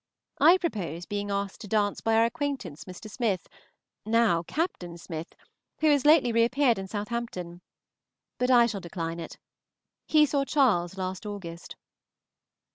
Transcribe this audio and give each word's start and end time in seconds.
I 0.39 0.57
propose 0.57 1.05
being 1.05 1.29
asked 1.29 1.61
to 1.61 1.67
dance 1.67 2.01
by 2.01 2.15
our 2.15 2.25
acquaintance 2.25 2.85
Mr. 2.85 3.07
Smith, 3.07 3.47
now 4.03 4.41
Captain 4.41 4.97
Smith, 4.97 5.35
who 5.79 5.91
has 5.91 6.07
lately 6.07 6.31
reappeared 6.31 6.79
in 6.79 6.87
Southampton, 6.87 7.61
but 8.39 8.49
I 8.49 8.65
shall 8.65 8.81
decline 8.81 9.19
it. 9.19 9.37
He 10.07 10.25
saw 10.25 10.43
Charles 10.43 10.97
last 10.97 11.27
August. 11.27 11.75